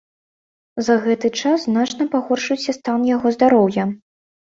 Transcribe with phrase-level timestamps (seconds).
[0.87, 3.91] За гэты час значна пагоршыўся стан яго здароўя.